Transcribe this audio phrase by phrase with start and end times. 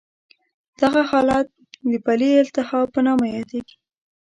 [0.81, 1.47] دغه حالت
[1.91, 3.75] د پلې د التهاب په نامه یادېږي.